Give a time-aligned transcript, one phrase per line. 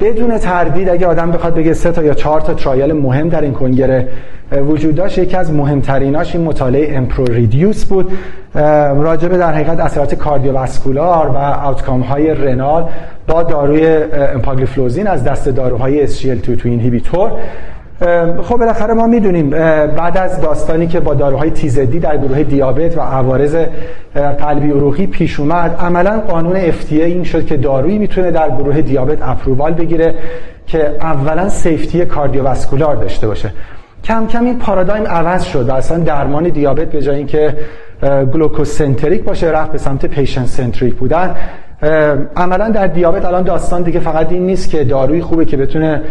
[0.00, 3.52] بدون تردید اگه آدم بخواد بگه سه تا یا چهار تا trial مهم در این
[3.52, 4.08] کنگره
[4.52, 8.12] وجود داشت یکی از مهمتریناش این مطالعه EMPEROR-Reduced بود
[8.94, 12.88] راجع به در حقیقت اثرات cardiovascular و outcome های renal
[13.26, 17.32] با داروی امپاگلیفلوزین از دسته داروهای SGLT2 inhibitor
[18.42, 19.50] خب بالاخره ما می‌دونیم
[19.96, 23.56] بعد از داستانی که با داروهای TZD در گروه دیابت و عوارض
[24.38, 29.18] قلبی عروقی پیش اومد عملا قانون FDA این شد که دارویی می‌تونه در گروه دیابت
[29.22, 30.14] approval بگیره
[30.66, 33.52] که اولا safety cardiovascular داشته باشه.
[34.04, 37.54] کم کم این پارادایم عوض شد و اصلا درمان دیابت به جای اینکه
[38.02, 41.34] glucocentric باشه رفت به سمت patient centric بودن.
[42.36, 46.02] عملا در دیابت الان داستان دیگه فقط این نیست که داروی خوبه که بتونه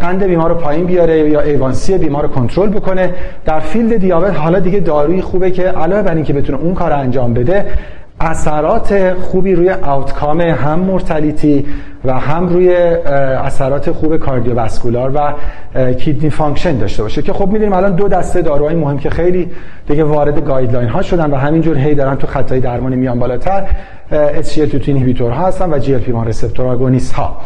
[0.00, 3.14] قند بیمار رو پایین بیاره یا A1C بیمار رو کنترل بکنه.
[3.44, 7.34] در field دیابت حالا دیگه داروی خوبه که علاوه بر اینکه بتونه اون کار انجام
[7.34, 7.64] بده
[8.20, 11.66] اثرات خوبی روی outcome هم mortality
[12.04, 15.32] و هم روی اثرات خوب cardiovascular و
[15.92, 19.50] kidney function داشته باشه که خب می‌دونیم الان دو دسته داروهای مهم که خیلی
[19.88, 23.66] دیگه وارد guideline ها شدن و همینجور هی دارن تو خط‌های درمانی میان بالاتر
[24.42, 27.36] SGLT2 inhibitor ها هستن و GLP-1 receptor agonist ها.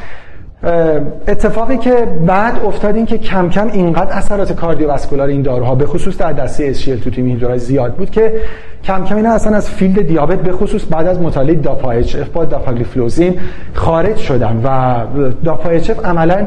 [1.29, 6.19] اتفاقی که بعد افتاد این که کم کم اینقدر اثرات cardiovascular این داروها به خصوص
[6.19, 8.33] در دسته SGLT2 inhibitor ها زیاد بود که
[8.85, 13.41] کم کم اینا اصلا از field دیابت به خصوص بعد از مطالعه DAPA-HF با dapagliflozin
[13.75, 15.01] خارج شدن و
[15.45, 16.47] DAPA-HF عملا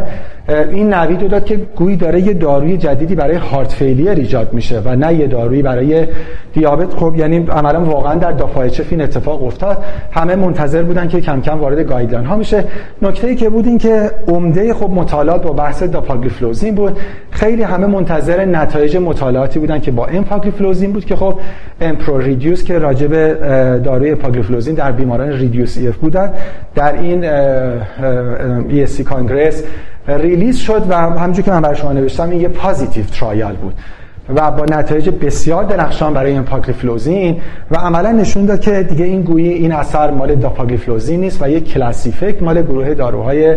[0.50, 4.82] این نوید رو داد که گویی داره یه داروی جدیدی برای heart failure ایجاد میشه
[4.86, 6.08] و نه یه دارویی برای
[6.54, 6.94] دیابت.
[6.94, 9.84] خب یعنی عملا واقعا در HF این اتفاق افتاد.
[10.12, 12.64] همه منتظر بودن که کم کم وارد guideline ها میشه.
[13.02, 16.98] نکته ای که بود این که عمده خب مطالعات با بحث dapagliflozin بود.
[17.32, 21.40] خیلی همه منتظر نتایج مطالعاتی بودن که با امپاگلیفلوزین بود که خب
[21.82, 23.38] EMPEROR-Reduced که راجع به
[23.84, 26.32] داروی پاگلیفلوزین در بیماران reduced EF بودن.
[26.76, 27.26] در این
[28.70, 29.64] ESC Congress
[30.08, 33.74] release شد و همونجوری که من برای شما نوشتم این یه positive trial بود
[34.36, 39.22] و با نتایج بسیار درخشان برای این پاگلیفلوزین و عملا نشون داد که دیگه این
[39.22, 43.56] گویی این اثر مال dapagliflozin نیست و یک class effect مال گروه داروهای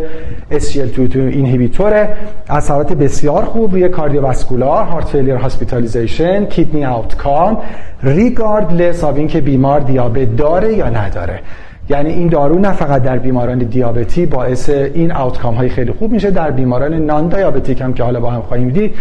[0.53, 2.09] SGLT2 inhibitor
[2.49, 7.59] اثرات بسیار خوب روی cardiovascular heart failure hospitalization kidney outcome
[8.03, 11.41] regardless of اینکه بیمار دیابت داره یا نداره.
[11.91, 16.31] یعنی این دارو نه فقط در بیماران دیابتی باعث این outcome های خیلی خوب میشه
[16.31, 18.95] در بیماران non-diabetic هم که حالا با هم خواهیم دید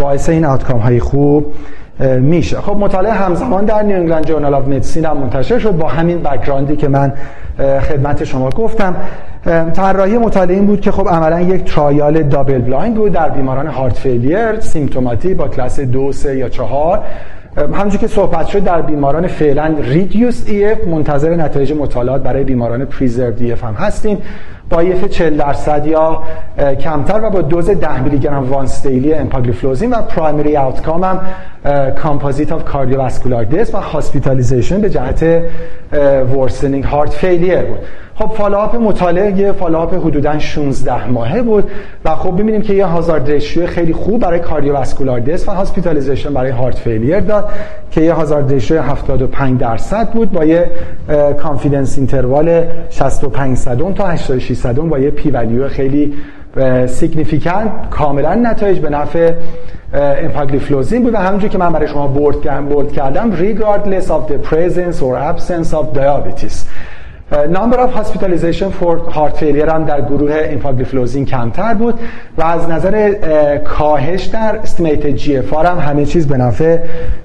[0.00, 1.54] باعث این outcome های خوب
[2.20, 2.60] میشه.
[2.60, 6.71] خب مطالعه همزمان در New England Journal of Medicine هم منتشر شد با همین background
[6.71, 7.12] ی که من
[7.58, 8.96] خدمت شما گفتم.
[9.74, 13.96] طراحی مطالعه این بود که خب عملا یک trial double blind بود در بیماران heart
[13.98, 17.02] failure symptomatic با کلاس دو سه یا چهار.
[17.56, 23.42] همونجور که صحبت شد در بیماران فعلا reduced EF منتظر نتایج مطالعات برای بیماران preserved
[23.42, 24.18] EF هم هستیم.
[24.70, 26.22] با EF 40 درصد یا
[26.80, 31.20] کمتر و با دوز 10 میلی گرم once daily empagliflozin و primary outcome هم
[31.92, 35.42] composite of cardiovascular death و hospitalization به جهت
[36.36, 37.78] worsening heart failure بود.
[38.18, 41.70] خب follow-up مطالعه یه follow-up حدودا 16 ماهه بود
[42.04, 46.50] و خب ببینیم که یه hazard ratio خیلی خوب برای cardiovascular death و hospitalization برای
[46.50, 47.48] heart failure داد
[47.90, 50.70] که یه hazard ratio 75 درصد بود با یه
[51.38, 56.14] confidence interval 65 صدم تا 86 صدم با یه P value خیلی
[56.86, 59.32] significant کاملا نتایج به نفع
[59.92, 65.16] امپاگلیفلوزین بود و همونجور که من برای شما bold کردم regardless of the presence or
[65.16, 66.66] absence of diabetes.
[67.32, 72.00] number of hospitalization for heart failure هم در گروه اینفاگلیفلوزین کمتر بود
[72.38, 73.14] و از نظر
[73.64, 76.78] کاهش در estimated GFR هم همه چیز به نفع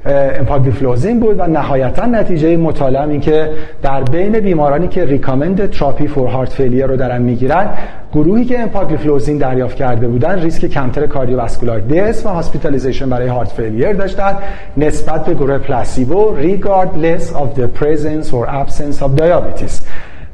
[0.05, 3.49] اینفاگلیفلوزین بود و نهایتا نتیجه مطالعه این که
[3.81, 7.69] در بین بیمارانی که recommended therapy for heart failure رو دارن می‌گیرن
[8.13, 13.93] گروهی که امپاگلیفلوزین دریافت کرده بودن ریسک کمتر cardiovascular death و hospitalization برای heart failure
[13.93, 14.35] داشتن
[14.77, 19.81] نسبت به گروه placebo regardless of the presence or absence of diabetes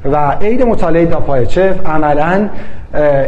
[0.04, 2.48] و عید مطالعه DAPA-HF عملا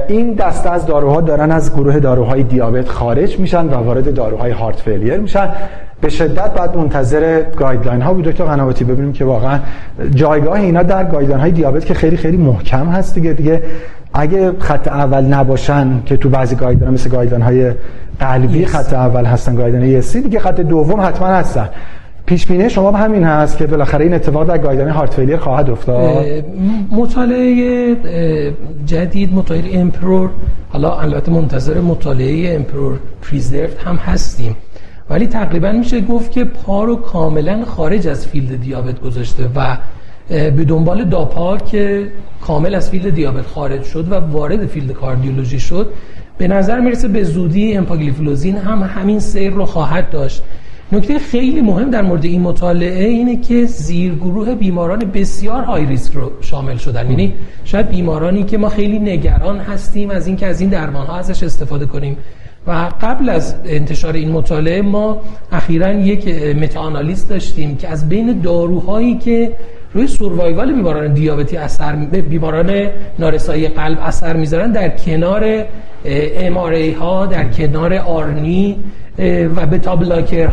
[0.09, 4.81] این دسته از داروها دارن از گروه داروهای دیابت خارج میشن و وارد داروهای heart
[4.81, 5.49] failure میشن.
[6.00, 8.25] به شدت بعد منتظر guideline ها بود.
[8.25, 9.58] دکتر قنواتی ببینیم که واقعا
[10.14, 13.62] جایگاه اینا در guideline های دیابت که خیلی خیلی محکم هست دیگه دیگه
[14.14, 17.72] اگه خط اول نباشن که تو بعضی guideline مثل guideline های
[18.20, 21.68] قلبی خط اول هستن guideline ESC دیگه خط دوم حتما هستن.
[22.26, 26.24] پیش بینی شما همین هست که بالاخره این اتفاق در guideline heart failure خواهد افتاد.
[26.90, 27.96] مطالعه
[28.86, 30.31] جدید مطالعه EMPEROR
[30.68, 34.56] حالا البته منتظر مطالعه EMPEROR-Preserved هم هستیم.
[35.10, 39.76] ولی تقریبا میشه گفت که پا رو کاملا خارج از field دیابت گذاشته و
[40.31, 42.09] به دنبال DAPA که
[42.41, 45.93] کامل از field دیابت خارج شد و وارد field کاردیولوژی شد
[46.38, 50.43] به نظر می‌رسه به زودی امپاگلیفلوزین هم همین سیر رو خواهد داشت.
[50.93, 56.31] نکته خیلی مهم در مورد این مطالعه اینه که زیرگروه بیماران بسیار high risk رو
[56.41, 57.11] شامل شدن.
[57.11, 57.35] یعنی
[57.65, 61.87] شاید بیمارانی که ما خیلی نگران هستیم از اینکه از این درمان ها ازش استفاده
[61.87, 62.17] کنیم.
[62.67, 65.23] و قبل از انتشار این مطالعه ما
[65.53, 69.56] اخیرا یک متاانالیز داشتیم که از بین داروهایی که
[69.94, 72.88] روی سوروایوال بیماران دیابتی اثر بیماران
[73.19, 75.64] نارسایی قلب اثر می‌ذارن در کنار
[76.04, 76.54] ام
[77.00, 78.76] ها در کنار آرنی
[79.56, 79.98] و بتا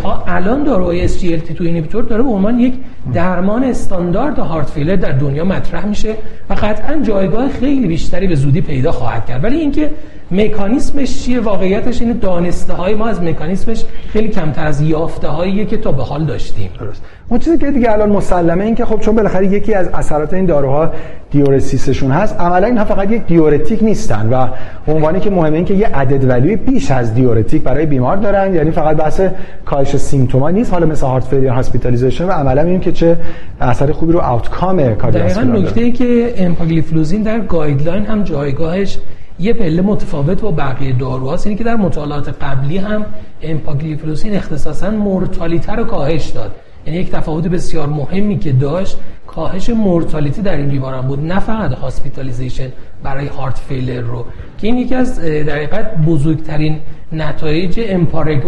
[0.03, 2.73] ها الان داروی SGLT2 اینیبیتور داره به عنوان یک
[3.13, 6.13] درمان استاندارد هارت فیلر در دنیا مطرح میشه
[6.49, 9.43] و قطعا جایگاه خیلی بیشتری به زودی پیدا خواهد کرد.
[9.43, 9.89] ولی اینکه
[10.31, 15.77] مکانیسمش چیه؟ واقعیتش این دانسته های ما از مکانیسمش خیلی کمتر از یافته هایی که
[15.77, 16.69] تا به حال داشتیم.
[16.79, 17.01] درست.
[17.29, 20.45] اون چیزی که دیگه الان مسلمه این که خب چون بالاخره یکی از اثرات این
[20.45, 20.91] داروها
[21.31, 24.47] دیورسیسشون هست عملا اینها فقط یک دیورتیک نیستن و
[24.87, 28.71] عنوانی که مهمه این که یه عدد ولیوی بیش از دیورتیک برای بیمار دارن یعنی
[28.71, 29.21] فقط بحث
[29.65, 33.17] کاهش symptom ها نیست حالا مثل heart failure hospitalization و عملا می‌بینیم که چه
[33.61, 38.97] اثر خوبی رو outcome cardiovascular دقیقاً نکته ای که امپاگلیفلوزین در guideline هم جایگاهش
[39.39, 43.05] یه پله متفاوت با بقیه داروهاست اینه که در مطالعات قبلی هم
[43.41, 46.51] امپاگلیفلوزین اختصاصا مورتالیته رو کاهش داد.
[46.85, 48.97] یعنی یک تفاوت بسیار مهمی که داشت
[49.27, 52.71] کاهش mortality در این بیماران بود نه فقط hospitalization
[53.03, 54.25] برای heart failure رو
[54.57, 56.79] که این یکی از در حقیقت بزرگترین
[57.11, 58.45] نتایج EMPA-REG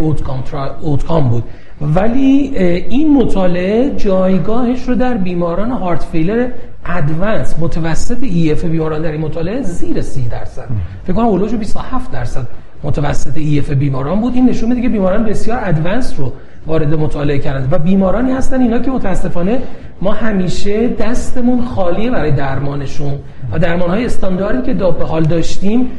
[0.80, 1.44] OUTCOME بود.
[1.80, 2.58] ولی
[2.88, 6.48] این مطالعه جایگاهش رو در بیماران heart failure
[6.86, 10.68] advanced متوسط EF بیماران در این مطالعه زیر 30 درصد.
[11.04, 12.46] فکر کنم اولوش 27 درصد
[12.82, 14.34] متوسط EF بیماران بود.
[14.34, 16.32] این نشون میده که بیماران بسیار advanced رو
[16.66, 19.62] وارد مطالعه کردند و بیمارانی هستن اینا که متاسفانه
[20.02, 23.14] ما همیشه دستمون خالیه برای درمانشون.
[23.52, 25.90] و درمان های استانداردی که تا به حال داشتیم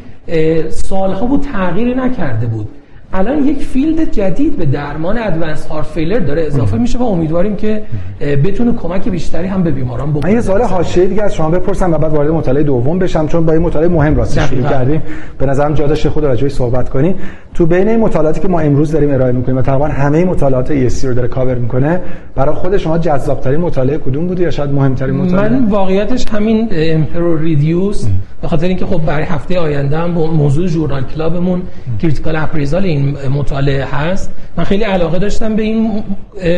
[0.70, 2.68] سالها بود تغییری نکرده بود.
[3.14, 7.84] الان یک field جدید به درمان advanced heart failure داره اضافه میشه و امیدواریم که
[8.20, 10.32] بتونه کمک بیشتری هم به بیماران بکنه.
[10.32, 13.46] من یه سوال حاشیه دیگه از شما بپرسم و بعد وارد مطالعه دوم بشم چون
[13.46, 15.02] با این مطالعه مهم راست شروع کردیم.
[15.38, 17.16] به نظرم جا داشته خود راجعش صحبت کنیم.
[17.54, 21.04] تو بین این مطالعاتی که ما امروز داریم ارائه می‌کنیم و تقریبا همه مطالعات ESC
[21.04, 22.02] رو داره کاور می‌کنه
[22.36, 26.68] برای خود شما جذاب ترین مطالعه کدوم بوده یا شاید مهمترین مطالعه؟ من واقعیتش همین
[26.72, 28.08] EMPEROR-Reduced
[28.42, 31.62] به خاطر اینکه خب برای هفته آینده هم موضوع journal club مون
[32.02, 34.32] critical appraisal این مطالعه هست.
[34.58, 36.04] من خیلی علاقه داشتم به این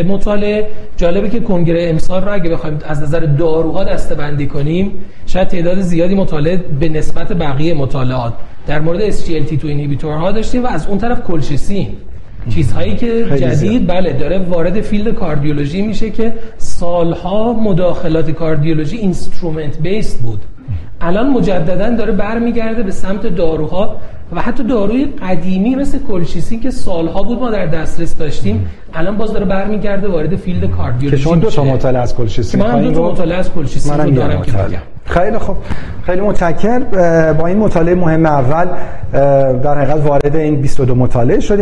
[0.07, 0.68] مطالعه.
[0.98, 4.92] جالبه که کنگره امسال رو اگه بخوایم از نظر داروها دسته کنیم
[5.25, 8.34] شاید تعداد زیادی مطالعه به نسبت بقیه مطالعات.
[8.68, 11.88] در مورد SGLT2 inhibitor ها داشتیم و از اون طرف کلشیسین
[12.50, 20.19] چیزهایی که جدید بله داره وارد field کاردیولوژی میشه که سالها مداخلات کاردیولوژی instrument based
[20.22, 20.39] بود.
[21.03, 23.95] الان مجددا داره برمیگرده به سمت داروها
[24.35, 29.33] و حتی داروی قدیمی مثل کلشیسین که سالها بود ما در دسترس داشتیم الان باز
[29.33, 33.11] داره برمیگرده وارد field کاردیولوژی که شما دو تا مطالعه از کلشیسین من دو تا
[33.11, 35.57] مطالعه از کلشیسین رو دارم که بگم خیلی خوب.
[36.05, 36.83] خیلی متشکرم.
[37.33, 38.67] با این مطالعه مهم اول
[39.63, 41.51] در حقیقت وارد این 22 مطالعه شدیم.